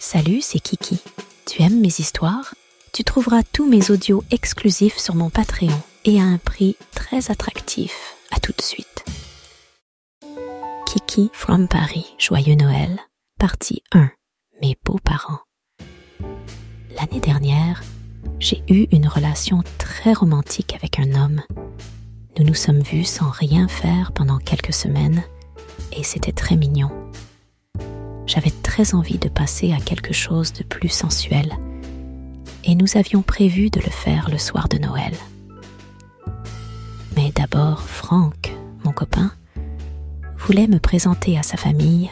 Salut, 0.00 0.40
c'est 0.42 0.60
Kiki. 0.60 1.00
Tu 1.44 1.60
aimes 1.62 1.80
mes 1.80 1.88
histoires? 1.88 2.54
Tu 2.92 3.02
trouveras 3.02 3.42
tous 3.52 3.68
mes 3.68 3.90
audios 3.90 4.22
exclusifs 4.30 4.96
sur 4.96 5.16
mon 5.16 5.28
Patreon 5.28 5.82
et 6.04 6.20
à 6.20 6.24
un 6.24 6.38
prix 6.38 6.76
très 6.94 7.32
attractif. 7.32 8.14
À 8.30 8.38
tout 8.38 8.52
de 8.56 8.62
suite. 8.62 9.04
Kiki 10.86 11.30
from 11.32 11.66
Paris, 11.66 12.06
joyeux 12.16 12.54
Noël, 12.54 13.00
partie 13.40 13.82
1. 13.92 14.10
Mes 14.62 14.76
beaux-parents. 14.84 15.40
L'année 16.96 17.20
dernière, 17.20 17.82
j'ai 18.38 18.62
eu 18.68 18.86
une 18.92 19.08
relation 19.08 19.62
très 19.78 20.12
romantique 20.12 20.74
avec 20.74 21.00
un 21.00 21.20
homme. 21.20 21.42
Nous 22.38 22.44
nous 22.44 22.54
sommes 22.54 22.82
vus 22.82 23.04
sans 23.04 23.30
rien 23.30 23.66
faire 23.66 24.12
pendant 24.12 24.38
quelques 24.38 24.72
semaines 24.72 25.24
et 25.92 26.04
c'était 26.04 26.32
très 26.32 26.56
mignon 26.56 26.90
j'avais 28.28 28.52
très 28.62 28.94
envie 28.94 29.18
de 29.18 29.30
passer 29.30 29.72
à 29.72 29.78
quelque 29.78 30.12
chose 30.12 30.52
de 30.52 30.62
plus 30.62 30.90
sensuel, 30.90 31.56
et 32.62 32.74
nous 32.74 32.96
avions 32.96 33.22
prévu 33.22 33.70
de 33.70 33.80
le 33.80 33.90
faire 33.90 34.28
le 34.30 34.38
soir 34.38 34.68
de 34.68 34.76
Noël. 34.76 35.14
Mais 37.16 37.32
d'abord, 37.34 37.82
Franck, 37.82 38.54
mon 38.84 38.92
copain, 38.92 39.32
voulait 40.36 40.68
me 40.68 40.78
présenter 40.78 41.38
à 41.38 41.42
sa 41.42 41.56
famille 41.56 42.10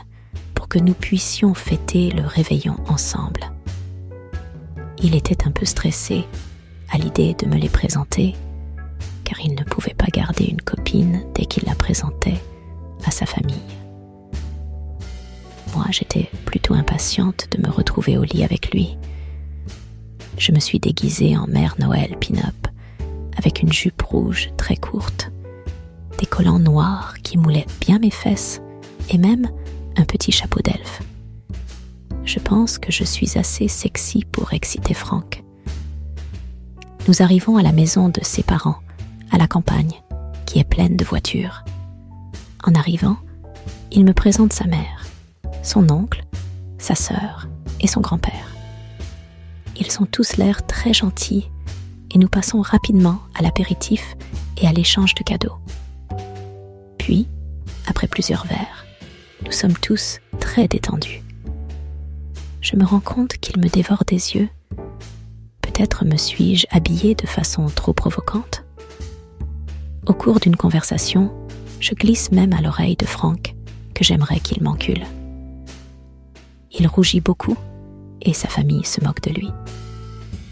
pour 0.55 0.69
que 0.69 0.79
nous 0.79 0.95
puissions 0.95 1.53
fêter 1.53 2.11
le 2.11 2.27
réveillon 2.27 2.77
ensemble. 2.89 3.53
Il 5.03 5.15
était 5.15 5.47
un 5.47 5.51
peu 5.51 5.67
stressé 5.67 6.25
à 6.91 6.97
l'idée 6.97 7.35
de 7.35 7.47
me 7.47 7.57
les 7.57 7.69
présenter, 7.69 8.35
car 9.25 9.39
il 9.41 9.55
ne 9.55 9.65
pouvait 9.65 9.95
pas 9.95 10.07
garder 10.07 10.47
une 10.47 10.63
copine 10.63 11.23
dès 11.35 11.45
qu'il 11.45 11.65
la 11.67 11.75
présentait 11.75 12.41
à 13.05 13.11
sa 13.11 13.27
famille 13.27 13.86
j'étais 15.91 16.31
plutôt 16.45 16.75
impatiente 16.75 17.49
de 17.51 17.63
me 17.63 17.71
retrouver 17.71 18.19
au 18.19 18.25
lit 18.25 18.45
avec 18.45 18.73
lui. 18.73 18.97
Je 20.39 20.53
me 20.53 20.61
suis 20.61 20.79
déguisée 20.79 21.37
en 21.37 21.47
mère 21.47 21.77
Noël 21.79 22.17
pin-up, 22.21 22.69
avec 23.37 23.63
une 23.63 23.73
jupe 23.73 24.03
rouge 24.03 24.51
très 24.57 24.77
courte, 24.77 25.31
des 26.19 26.27
collants 26.27 26.59
noirs 26.59 27.15
qui 27.23 27.39
moulaient 27.39 27.67
bien 27.81 27.99
mes 27.99 28.11
fesses, 28.11 28.61
et 29.11 29.19
même 29.19 29.49
un 29.97 30.05
petit 30.05 30.33
chapeau 30.33 30.61
d'elfe. 30.61 31.03
Je 32.25 32.39
pense 32.39 32.79
que 32.79 32.93
je 32.93 33.05
suis 33.05 33.39
assez 33.39 33.69
sexy 33.69 34.25
pour 34.31 34.53
exciter 34.53 34.95
Franck. 34.95 35.43
Nous 37.09 37.23
arrivons 37.23 37.57
à 37.57 37.63
la 37.63 37.73
maison 37.73 38.09
de 38.09 38.21
ses 38.23 38.43
parents, 38.43 38.81
à 39.31 39.39
la 39.39 39.47
campagne, 39.47 40.03
qui 40.45 40.59
est 40.59 40.69
pleine 40.69 40.97
de 40.97 41.05
voitures. 41.05 41.65
En 42.65 42.75
arrivant, 42.75 43.17
il 43.93 44.05
me 44.05 44.13
présente 44.13 44.53
sa 44.53 44.67
mère 44.67 44.96
son 45.67 45.91
oncle, 45.91 46.25
sa 46.79 46.95
sœur 46.95 47.49
et 47.81 47.87
son 47.87 48.01
grand-père. 48.01 48.55
Ils 49.79 50.01
ont 50.01 50.07
tous 50.07 50.37
l'air 50.37 50.67
très 50.67 50.95
gentils 50.95 51.51
et 52.15 52.19
nous 52.19 52.29
passons 52.29 52.63
rapidement 52.63 53.21
à 53.35 53.43
l'apéritif 53.43 54.17
et 54.57 54.67
à 54.67 54.73
l'échange 54.73 55.15
de 55.15 55.23
cadeaux. 55.23 55.57
Puis, 56.99 57.29
après 57.87 58.07
plusieurs 58.07 58.47
verres, 58.47 58.87
nous 59.45 59.53
sommes 59.53 59.77
tous 59.77 60.21
très 60.41 60.69
détendus. 60.69 61.23
Je 62.61 62.77
me 62.77 62.85
rends 62.85 63.01
compte 63.01 63.37
qu'il 63.37 63.61
me 63.61 63.69
dévore 63.69 64.05
des 64.07 64.35
yeux. 64.35 64.49
Peut-être 65.63 66.05
me 66.05 66.17
suis-je 66.17 66.67
habillée 66.71 67.15
de 67.15 67.27
façon 67.27 67.67
trop 67.67 67.93
provocante 67.93 68.65
Au 70.07 70.15
cours 70.15 70.41
d'une 70.41 70.57
conversation, 70.57 71.33
je 71.81 71.95
glisse 71.95 72.33
même 72.33 72.53
à 72.53 72.63
l'oreille 72.63 72.97
de 72.97 73.07
Franck 73.07 73.55
que 73.95 74.05
j'aimerais 74.05 74.41
qu'il 74.41 74.63
m'encule. 74.63 75.05
Il 76.79 76.87
rougit 76.87 77.21
beaucoup 77.21 77.57
et 78.21 78.35
sa 78.35 78.49
famille 78.49 78.85
se 78.85 79.03
moque 79.03 79.23
de 79.23 79.31
lui. 79.31 79.51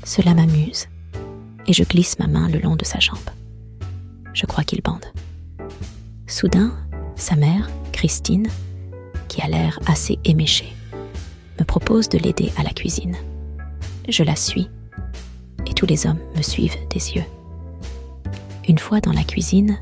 Cela 0.05 0.35
m'amuse 0.35 0.87
et 1.67 1.73
je 1.73 1.85
glisse 1.85 2.19
ma 2.19 2.27
main 2.27 2.49
le 2.49 2.61
long 2.61 2.77
de 2.77 2.85
sa 2.85 2.99
jambe. 2.99 3.19
Je 4.33 4.47
crois 4.47 4.65
qu'il 4.65 4.81
bande. 4.83 5.05
Soudain, 6.27 6.73
sa 7.17 7.37
mère, 7.37 7.71
Christine, 7.93 8.49
qui 9.29 9.43
a 9.43 9.49
l'air 9.49 9.79
assez 9.87 10.19
éméchée, 10.25 10.73
me 11.59 11.65
propose 11.65 12.09
de 12.09 12.19
l'aider 12.19 12.51
à 12.57 12.63
la 12.63 12.71
cuisine. 12.71 13.17
Je 14.09 14.23
la 14.23 14.37
suis 14.37 14.69
et 15.67 15.75
tous 15.75 15.87
les 15.87 16.07
hommes 16.07 16.21
me 16.37 16.43
suivent 16.43 16.77
des 16.91 17.13
yeux. 17.13 17.25
Une 18.67 18.79
fois 18.79 19.01
dans 19.01 19.13
la 19.13 19.25
cuisine, 19.25 19.79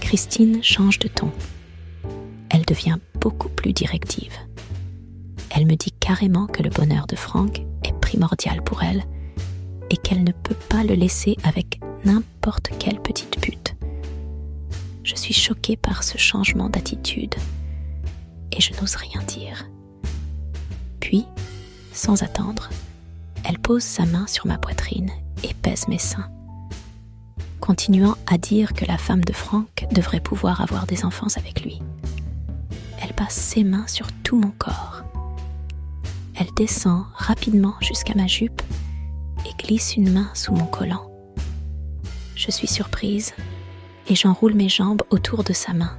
Christine 0.00 0.62
change 0.62 0.98
de 0.98 1.08
ton. 1.08 1.30
Elle 2.50 2.64
devient 2.64 2.98
beaucoup 3.20 3.48
plus 3.48 3.72
directive 3.72 4.34
elle 5.60 5.66
me 5.66 5.76
dit 5.76 5.92
carrément 5.92 6.46
que 6.46 6.62
le 6.62 6.70
bonheur 6.70 7.06
de 7.06 7.16
Franck 7.16 7.60
est 7.84 7.92
primordial 8.00 8.62
pour 8.62 8.82
elle 8.82 9.04
et 9.90 9.96
qu'elle 9.98 10.24
ne 10.24 10.32
peut 10.32 10.54
pas 10.54 10.84
le 10.84 10.94
laisser 10.94 11.36
avec 11.44 11.80
n'importe 12.06 12.70
quelle 12.78 12.98
petite 12.98 13.38
pute. 13.42 13.76
Je 15.04 15.14
suis 15.14 15.34
choquée 15.34 15.76
par 15.76 16.02
ce 16.02 16.16
changement 16.16 16.70
d'attitude 16.70 17.34
et 18.52 18.60
je 18.62 18.72
n'ose 18.80 18.94
rien 18.94 19.22
dire. 19.24 19.68
Puis, 20.98 21.26
sans 21.92 22.22
attendre, 22.22 22.70
elle 23.44 23.58
pose 23.58 23.82
sa 23.82 24.06
main 24.06 24.26
sur 24.26 24.46
ma 24.46 24.56
poitrine 24.56 25.10
et 25.44 25.52
pèse 25.52 25.88
mes 25.88 25.98
seins, 25.98 26.30
continuant 27.60 28.16
à 28.26 28.38
dire 28.38 28.72
que 28.72 28.86
la 28.86 28.96
femme 28.96 29.24
de 29.26 29.34
Franck 29.34 29.86
devrait 29.92 30.20
pouvoir 30.20 30.62
avoir 30.62 30.86
des 30.86 31.04
enfants 31.04 31.36
avec 31.36 31.62
lui. 31.62 31.82
Elle 33.02 33.12
passe 33.12 33.34
ses 33.34 33.62
mains 33.62 33.86
sur 33.88 34.10
tout 34.22 34.38
mon 34.38 34.52
corps 34.52 35.04
elle 36.40 36.52
descend 36.54 37.04
rapidement 37.14 37.74
jusqu'à 37.80 38.14
ma 38.14 38.26
jupe 38.26 38.62
et 39.44 39.62
glisse 39.62 39.96
une 39.96 40.10
main 40.10 40.30
sous 40.32 40.54
mon 40.54 40.64
collant. 40.64 41.10
Je 42.34 42.50
suis 42.50 42.66
surprise 42.66 43.34
et 44.08 44.14
j'enroule 44.14 44.54
mes 44.54 44.70
jambes 44.70 45.02
autour 45.10 45.44
de 45.44 45.52
sa 45.52 45.74
main. 45.74 45.98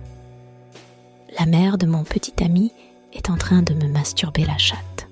La 1.39 1.45
mère 1.45 1.77
de 1.77 1.85
mon 1.85 2.03
petit 2.03 2.43
ami 2.43 2.71
est 3.13 3.29
en 3.29 3.37
train 3.37 3.61
de 3.61 3.75
me 3.75 3.87
masturber 3.87 4.43
la 4.43 4.57
chatte. 4.57 5.07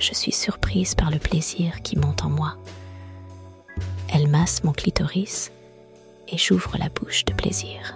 Je 0.00 0.12
suis 0.12 0.32
surprise 0.32 0.96
par 0.96 1.12
le 1.12 1.18
plaisir 1.18 1.80
qui 1.82 1.96
monte 1.96 2.24
en 2.24 2.30
moi. 2.30 2.56
Elle 4.12 4.26
masse 4.26 4.64
mon 4.64 4.72
clitoris 4.72 5.52
et 6.26 6.38
j'ouvre 6.38 6.76
la 6.76 6.88
bouche 6.88 7.24
de 7.24 7.32
plaisir. 7.32 7.94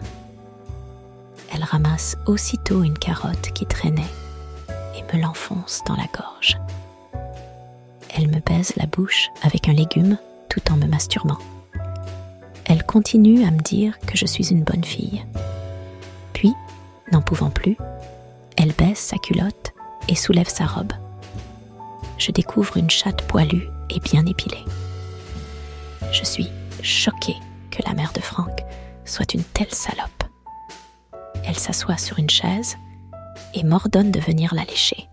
Elle 1.52 1.64
ramasse 1.64 2.16
aussitôt 2.26 2.84
une 2.84 2.98
carotte 2.98 3.50
qui 3.54 3.66
traînait 3.66 4.04
me 5.12 5.20
l'enfonce 5.20 5.82
dans 5.86 5.96
la 5.96 6.06
gorge. 6.16 6.58
Elle 8.14 8.28
me 8.28 8.40
baise 8.40 8.72
la 8.76 8.86
bouche 8.86 9.30
avec 9.42 9.68
un 9.68 9.72
légume 9.72 10.18
tout 10.48 10.72
en 10.72 10.76
me 10.76 10.86
masturbant. 10.86 11.38
Elle 12.64 12.84
continue 12.84 13.44
à 13.44 13.50
me 13.50 13.60
dire 13.60 13.98
que 14.00 14.16
je 14.16 14.26
suis 14.26 14.50
une 14.50 14.64
bonne 14.64 14.84
fille. 14.84 15.24
Puis, 16.32 16.52
n'en 17.12 17.22
pouvant 17.22 17.50
plus, 17.50 17.76
elle 18.56 18.72
baisse 18.72 18.98
sa 18.98 19.18
culotte 19.18 19.72
et 20.08 20.14
soulève 20.14 20.48
sa 20.48 20.66
robe. 20.66 20.92
Je 22.18 22.32
découvre 22.32 22.76
une 22.76 22.90
chatte 22.90 23.22
poilue 23.22 23.68
et 23.90 24.00
bien 24.00 24.26
épilée. 24.26 24.64
Je 26.12 26.24
suis 26.24 26.50
choquée 26.82 27.36
que 27.70 27.82
la 27.86 27.94
mère 27.94 28.12
de 28.12 28.20
Franck 28.20 28.64
soit 29.04 29.34
une 29.34 29.44
telle 29.44 29.72
salope. 29.72 30.24
Elle 31.44 31.58
s'assoit 31.58 31.96
sur 31.96 32.18
une 32.18 32.30
chaise 32.30 32.76
et 33.54 33.64
m'ordonne 33.64 34.10
de 34.10 34.20
venir 34.20 34.54
la 34.54 34.64
lécher. 34.64 35.08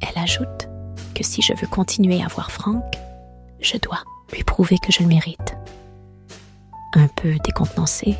Elle 0.00 0.22
ajoute 0.22 0.68
que 1.14 1.24
si 1.24 1.42
je 1.42 1.52
veux 1.54 1.66
continuer 1.66 2.22
à 2.22 2.28
voir 2.28 2.50
Franck, 2.50 2.96
je 3.60 3.76
dois 3.76 4.02
lui 4.32 4.44
prouver 4.44 4.78
que 4.78 4.92
je 4.92 5.00
le 5.00 5.08
mérite. 5.08 5.56
Un 6.94 7.08
peu 7.08 7.36
décontenancée, 7.44 8.16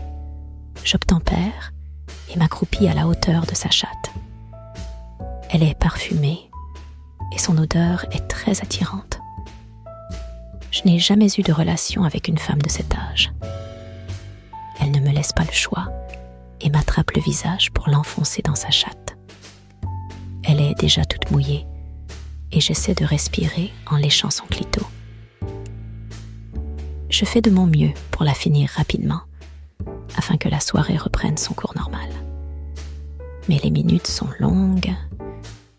j'obtempère 0.84 1.72
et 2.30 2.38
m'accroupis 2.38 2.88
à 2.88 2.94
la 2.94 3.06
hauteur 3.06 3.46
de 3.46 3.54
sa 3.54 3.70
chatte. 3.70 4.12
Elle 5.50 5.62
est 5.62 5.78
parfumée 5.78 6.50
et 7.32 7.38
son 7.38 7.56
odeur 7.58 8.04
est 8.12 8.26
très 8.28 8.60
attirante. 8.60 9.20
Je 10.70 10.82
n'ai 10.84 10.98
jamais 10.98 11.28
eu 11.38 11.42
de 11.42 11.52
relation 11.52 12.04
avec 12.04 12.28
une 12.28 12.38
femme 12.38 12.60
de 12.62 12.68
cet 12.68 12.94
âge. 12.94 13.32
Elle 14.80 14.90
ne 14.90 15.00
me 15.00 15.10
laisse 15.10 15.32
pas 15.32 15.44
le 15.44 15.52
choix 15.52 15.88
et 16.60 16.70
m'attrape 16.70 17.12
le 17.12 17.22
visage 17.22 17.70
pour 17.72 17.88
l'enfoncer 17.88 18.42
dans 18.42 18.54
sa 18.54 18.70
chatte. 18.70 19.16
Elle 20.44 20.60
est 20.60 20.74
déjà 20.74 21.04
toute 21.04 21.30
mouillée 21.30 21.66
et 22.52 22.60
j'essaie 22.60 22.94
de 22.94 23.04
respirer 23.04 23.72
en 23.86 23.96
léchant 23.96 24.30
son 24.30 24.46
clito. 24.46 24.82
Je 27.10 27.24
fais 27.24 27.40
de 27.40 27.50
mon 27.50 27.66
mieux 27.66 27.92
pour 28.10 28.24
la 28.24 28.34
finir 28.34 28.70
rapidement 28.70 29.22
afin 30.16 30.36
que 30.36 30.48
la 30.48 30.60
soirée 30.60 30.96
reprenne 30.96 31.36
son 31.36 31.54
cours 31.54 31.74
normal. 31.76 32.08
Mais 33.48 33.58
les 33.62 33.70
minutes 33.70 34.06
sont 34.06 34.28
longues 34.40 34.94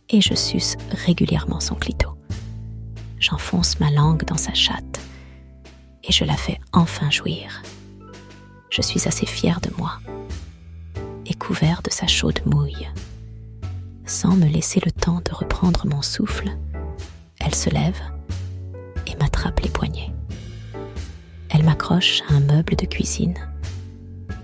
et 0.09 0.21
je 0.21 0.33
suce 0.33 0.75
régulièrement 1.05 1.59
son 1.59 1.75
clito. 1.75 2.09
J'enfonce 3.19 3.79
ma 3.79 3.91
langue 3.91 4.23
dans 4.25 4.37
sa 4.37 4.53
chatte 4.53 4.99
et 6.03 6.11
je 6.11 6.23
la 6.23 6.37
fais 6.37 6.59
enfin 6.71 7.09
jouir. 7.09 7.61
Je 8.69 8.81
suis 8.81 9.07
assez 9.07 9.25
fière 9.25 9.61
de 9.61 9.71
moi 9.77 9.99
couvert 11.49 11.81
de 11.81 11.89
sa 11.89 12.05
chaude 12.05 12.41
mouille. 12.45 12.87
Sans 14.05 14.35
me 14.35 14.45
laisser 14.45 14.79
le 14.85 14.91
temps 14.91 15.19
de 15.25 15.33
reprendre 15.33 15.87
mon 15.87 16.03
souffle, 16.03 16.55
elle 17.39 17.55
se 17.55 17.71
lève 17.71 17.99
et 19.07 19.15
m'attrape 19.15 19.59
les 19.61 19.69
poignets. 19.71 20.13
Elle 21.49 21.63
m'accroche 21.63 22.21
à 22.29 22.35
un 22.35 22.39
meuble 22.39 22.75
de 22.75 22.85
cuisine, 22.85 23.33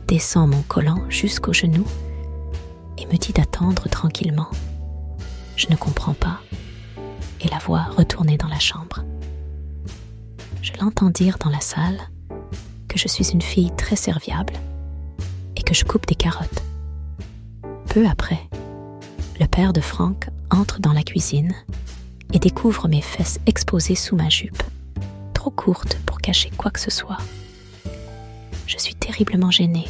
descend 0.08 0.50
mon 0.50 0.64
collant 0.64 1.08
jusqu'au 1.08 1.54
genou 1.54 1.86
et 2.98 3.06
me 3.06 3.18
dit 3.18 3.34
d'attendre 3.34 3.88
tranquillement. 3.88 4.50
Je 5.58 5.68
ne 5.70 5.76
comprends 5.76 6.16
pas 6.16 6.40
et 7.40 7.48
la 7.50 7.60
vois 7.60 7.84
retourner 7.84 8.36
dans 8.38 8.48
la 8.48 8.58
chambre. 8.58 9.06
Je 10.64 10.72
l'entends 10.82 11.12
dire 11.12 11.38
dans 11.38 11.52
la 11.52 11.62
salle 11.62 12.00
que 12.88 12.98
je 12.98 13.08
suis 13.08 13.30
une 13.30 13.44
fille 13.44 13.72
très 13.76 13.96
serviable 13.96 14.54
et 15.56 15.62
que 15.62 15.76
je 15.76 15.86
coupe 15.86 16.08
des 16.08 16.16
carottes. 16.16 16.64
Peu 17.96 18.06
après, 18.10 18.42
le 19.40 19.48
père 19.48 19.72
de 19.72 19.80
Franck 19.80 20.28
entre 20.52 20.82
dans 20.82 20.92
la 20.92 21.02
cuisine 21.02 21.56
et 22.34 22.40
découvre 22.40 22.90
mes 22.90 23.00
fesses 23.00 23.40
exposées 23.46 23.96
sous 23.96 24.18
ma 24.18 24.28
jupe, 24.28 24.62
trop 25.34 25.50
courte 25.50 25.98
pour 26.06 26.18
cacher 26.18 26.50
quoi 26.58 26.72
que 26.72 26.82
ce 26.82 26.92
soit. 26.92 27.20
Je 28.68 28.78
suis 28.78 28.96
terriblement 28.96 29.50
gênée 29.50 29.88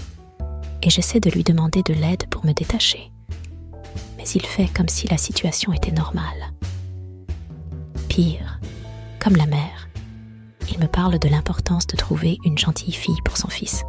et 0.84 0.92
j'essaie 0.92 1.20
de 1.20 1.32
lui 1.32 1.44
demander 1.44 1.82
de 1.82 1.96
l'aide 1.96 2.28
pour 2.30 2.46
me 2.46 2.52
détacher. 2.52 3.12
Mais 4.18 4.28
il 4.36 4.46
fait 4.46 4.68
comme 4.72 4.88
si 4.88 5.08
la 5.08 5.18
situation 5.18 5.74
était 5.74 5.92
normale. 5.92 6.54
Pire, 8.08 8.60
comme 9.20 9.36
la 9.36 9.48
mère, 9.48 9.90
il 10.72 10.78
me 10.78 10.86
parle 10.86 11.18
de 11.18 11.28
l'importance 11.28 11.88
de 11.88 11.98
trouver 11.98 12.38
une 12.46 12.60
gentille 12.60 12.94
fille 12.94 13.22
pour 13.26 13.38
son 13.38 13.48
fils. 13.48 13.84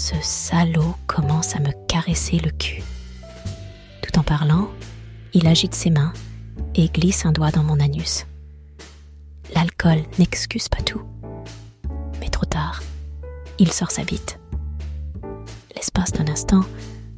Ce 0.00 0.14
salaud 0.22 0.94
commence 1.08 1.56
à 1.56 1.58
me 1.58 1.72
caresser 1.88 2.38
le 2.38 2.52
cul. 2.52 2.84
Tout 4.00 4.16
en 4.16 4.22
parlant, 4.22 4.68
il 5.34 5.48
agite 5.48 5.74
ses 5.74 5.90
mains 5.90 6.12
et 6.76 6.88
glisse 6.88 7.26
un 7.26 7.32
doigt 7.32 7.50
dans 7.50 7.64
mon 7.64 7.80
anus. 7.80 8.24
L'alcool 9.56 10.04
n'excuse 10.20 10.68
pas 10.68 10.82
tout. 10.82 11.02
Mais 12.20 12.28
trop 12.28 12.44
tard, 12.44 12.80
il 13.58 13.72
sort 13.72 13.90
sa 13.90 14.04
bite. 14.04 14.38
L'espace 15.74 16.12
d'un 16.12 16.28
instant, 16.28 16.62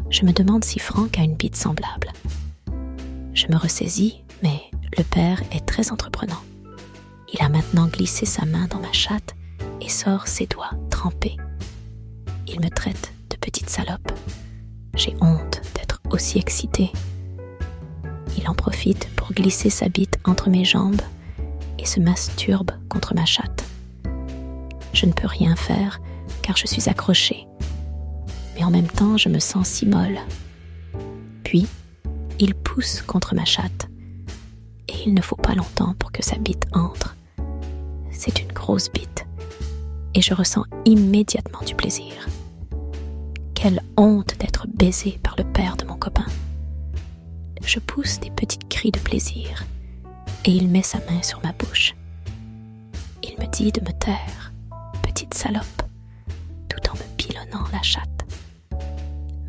je 0.08 0.24
me 0.24 0.32
demande 0.32 0.64
si 0.64 0.78
Franck 0.78 1.18
a 1.18 1.22
une 1.22 1.36
bite 1.36 1.56
semblable. 1.56 2.10
Je 3.34 3.46
me 3.48 3.58
ressaisis, 3.58 4.22
mais 4.42 4.58
le 4.96 5.04
père 5.04 5.42
est 5.52 5.66
très 5.66 5.92
entreprenant. 5.92 6.40
Il 7.30 7.42
a 7.42 7.50
maintenant 7.50 7.88
glissé 7.88 8.24
sa 8.24 8.46
main 8.46 8.68
dans 8.68 8.80
ma 8.80 8.92
chatte 8.92 9.34
et 9.82 9.90
sort 9.90 10.28
ses 10.28 10.46
doigts 10.46 10.72
trempés. 10.88 11.36
Il 12.52 12.60
me 12.60 12.68
traite 12.68 13.12
de 13.30 13.36
petite 13.36 13.70
salope. 13.70 14.12
J'ai 14.96 15.14
honte 15.20 15.60
d'être 15.74 16.00
aussi 16.10 16.38
excitée. 16.38 16.90
Il 18.36 18.48
en 18.48 18.54
profite 18.54 19.08
pour 19.14 19.32
glisser 19.32 19.70
sa 19.70 19.88
bite 19.88 20.18
entre 20.24 20.50
mes 20.50 20.64
jambes 20.64 21.00
et 21.78 21.86
se 21.86 22.00
masturbe 22.00 22.72
contre 22.88 23.14
ma 23.14 23.24
chatte. 23.24 23.64
Je 24.92 25.06
ne 25.06 25.12
peux 25.12 25.28
rien 25.28 25.54
faire 25.54 26.00
car 26.42 26.56
je 26.56 26.66
suis 26.66 26.88
accrochée. 26.88 27.46
Mais 28.56 28.64
en 28.64 28.70
même 28.70 28.88
temps, 28.88 29.16
je 29.16 29.28
me 29.28 29.38
sens 29.38 29.68
si 29.68 29.86
molle. 29.86 30.18
Puis, 31.44 31.66
il 32.40 32.54
pousse 32.54 33.02
contre 33.02 33.34
ma 33.34 33.44
chatte. 33.44 33.88
Et 34.88 34.94
il 35.06 35.14
ne 35.14 35.22
faut 35.22 35.36
pas 35.36 35.54
longtemps 35.54 35.94
pour 35.98 36.10
que 36.10 36.24
sa 36.24 36.36
bite 36.36 36.66
entre. 36.72 37.16
C'est 38.10 38.42
une 38.42 38.52
grosse 38.52 38.90
bite. 38.90 39.26
Et 40.14 40.20
je 40.20 40.34
ressens 40.34 40.64
immédiatement 40.84 41.60
du 41.64 41.74
plaisir. 41.76 42.12
Quelle 43.62 43.82
honte 43.98 44.38
d'être 44.38 44.66
baisée 44.68 45.20
par 45.22 45.34
le 45.36 45.44
père 45.44 45.76
de 45.76 45.84
mon 45.84 45.96
copain. 45.96 46.24
Je 47.62 47.78
pousse 47.78 48.18
des 48.18 48.30
petites 48.30 48.66
cris 48.70 48.90
de 48.90 48.98
plaisir 48.98 49.66
et 50.46 50.50
il 50.50 50.66
met 50.66 50.80
sa 50.80 50.96
main 51.00 51.20
sur 51.22 51.42
ma 51.44 51.52
bouche. 51.52 51.94
Il 53.22 53.32
me 53.38 53.46
dit 53.52 53.70
de 53.70 53.82
me 53.82 53.92
taire, 53.92 54.54
petite 55.02 55.34
salope, 55.34 55.82
tout 56.70 56.90
en 56.90 56.94
me 56.94 57.16
pilonnant 57.18 57.66
la 57.70 57.82
chatte. 57.82 58.24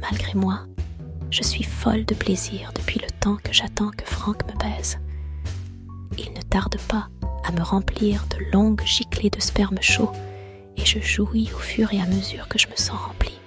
Malgré 0.01 0.33
moi, 0.33 0.65
je 1.29 1.43
suis 1.43 1.63
folle 1.63 2.03
de 2.03 2.13
plaisir 2.13 2.73
depuis 2.75 2.99
le 2.99 3.09
temps 3.21 3.37
que 3.41 3.53
j'attends 3.53 3.91
que 3.91 4.05
Franck 4.05 4.45
me 4.45 4.59
baise. 4.59 4.99
Il 6.17 6.33
ne 6.33 6.41
tarde 6.41 6.75
pas 6.89 7.07
à 7.45 7.53
me 7.53 7.63
remplir 7.63 8.25
de 8.27 8.51
longues 8.51 8.83
giclées 8.83 9.29
de 9.29 9.39
sperme 9.39 9.81
chaud 9.81 10.11
et 10.75 10.83
je 10.83 10.99
jouis 10.99 11.49
au 11.55 11.59
fur 11.59 11.93
et 11.93 12.01
à 12.01 12.05
mesure 12.07 12.49
que 12.49 12.59
je 12.59 12.67
me 12.67 12.75
sens 12.75 12.99
remplie. 12.99 13.40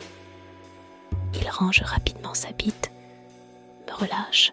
Il 1.41 1.49
range 1.49 1.83
rapidement 1.83 2.35
sa 2.35 2.53
bite, 2.53 2.91
me 3.89 3.95
relâche 3.95 4.53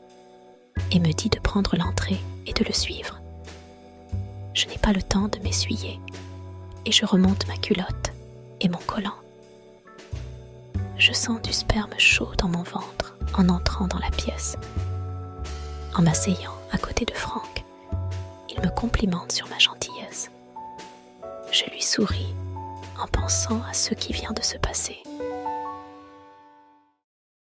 et 0.91 0.99
me 0.99 1.11
dit 1.11 1.29
de 1.29 1.39
prendre 1.39 1.75
l'entrée 1.77 2.19
et 2.45 2.53
de 2.53 2.63
le 2.63 2.73
suivre. 2.73 3.19
Je 4.53 4.67
n'ai 4.67 4.77
pas 4.77 4.93
le 4.93 5.01
temps 5.01 5.27
de 5.27 5.39
m'essuyer 5.39 5.99
et 6.85 6.91
je 6.91 7.05
remonte 7.05 7.47
ma 7.47 7.57
culotte 7.57 8.11
et 8.59 8.69
mon 8.69 8.79
collant. 8.79 9.15
Je 10.97 11.13
sens 11.13 11.41
du 11.41 11.53
sperme 11.53 11.97
chaud 11.97 12.31
dans 12.37 12.49
mon 12.49 12.63
ventre 12.63 13.17
en 13.33 13.49
entrant 13.49 13.87
dans 13.87 13.99
la 13.99 14.11
pièce. 14.11 14.57
En 15.95 16.01
m'asseyant 16.01 16.55
à 16.71 16.77
côté 16.77 17.05
de 17.05 17.13
Franck, 17.13 17.63
il 18.49 18.61
me 18.61 18.69
complimente 18.69 19.31
sur 19.31 19.47
ma 19.49 19.57
gentillesse. 19.57 20.29
Je 21.51 21.65
lui 21.71 21.81
souris 21.81 22.33
en 22.99 23.07
pensant 23.07 23.61
à 23.69 23.73
ce 23.73 23.93
qui 23.93 24.13
vient 24.13 24.31
de 24.31 24.41
se 24.41 24.57
passer. 24.57 25.01